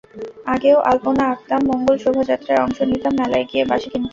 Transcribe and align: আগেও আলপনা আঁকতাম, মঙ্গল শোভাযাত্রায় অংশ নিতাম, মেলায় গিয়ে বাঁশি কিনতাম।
আগেও 0.45 0.77
আলপনা 0.89 1.23
আঁকতাম, 1.27 1.61
মঙ্গল 1.69 1.95
শোভাযাত্রায় 1.97 2.61
অংশ 2.61 2.77
নিতাম, 2.89 3.13
মেলায় 3.19 3.45
গিয়ে 3.49 3.63
বাঁশি 3.65 3.87
কিনতাম। 3.89 4.09